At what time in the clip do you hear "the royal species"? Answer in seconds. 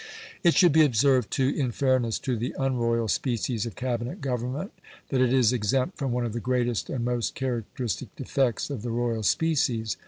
8.81-9.97